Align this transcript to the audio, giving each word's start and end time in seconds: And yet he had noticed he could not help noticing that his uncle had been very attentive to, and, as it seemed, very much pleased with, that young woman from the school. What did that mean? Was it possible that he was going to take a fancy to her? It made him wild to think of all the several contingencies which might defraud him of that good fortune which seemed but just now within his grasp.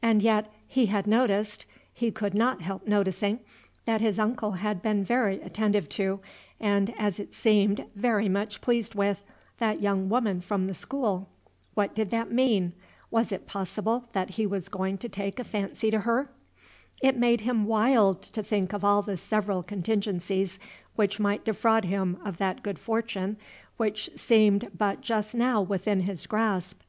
And 0.00 0.22
yet 0.22 0.50
he 0.66 0.86
had 0.86 1.06
noticed 1.06 1.66
he 1.92 2.10
could 2.10 2.32
not 2.32 2.62
help 2.62 2.86
noticing 2.88 3.40
that 3.84 4.00
his 4.00 4.18
uncle 4.18 4.52
had 4.52 4.80
been 4.80 5.04
very 5.04 5.42
attentive 5.42 5.90
to, 5.90 6.20
and, 6.58 6.94
as 6.98 7.20
it 7.20 7.34
seemed, 7.34 7.84
very 7.94 8.30
much 8.30 8.62
pleased 8.62 8.94
with, 8.94 9.22
that 9.58 9.82
young 9.82 10.08
woman 10.08 10.40
from 10.40 10.68
the 10.68 10.72
school. 10.74 11.28
What 11.74 11.94
did 11.94 12.10
that 12.12 12.32
mean? 12.32 12.72
Was 13.10 13.30
it 13.30 13.46
possible 13.46 14.06
that 14.12 14.30
he 14.40 14.46
was 14.46 14.70
going 14.70 14.96
to 14.96 15.08
take 15.10 15.38
a 15.38 15.44
fancy 15.44 15.90
to 15.90 15.98
her? 16.00 16.30
It 17.02 17.18
made 17.18 17.42
him 17.42 17.66
wild 17.66 18.22
to 18.22 18.42
think 18.42 18.72
of 18.72 18.86
all 18.86 19.02
the 19.02 19.18
several 19.18 19.62
contingencies 19.62 20.58
which 20.96 21.20
might 21.20 21.44
defraud 21.44 21.84
him 21.84 22.16
of 22.24 22.38
that 22.38 22.62
good 22.62 22.78
fortune 22.78 23.36
which 23.76 24.08
seemed 24.16 24.70
but 24.78 25.02
just 25.02 25.34
now 25.34 25.60
within 25.60 26.00
his 26.00 26.26
grasp. 26.26 26.80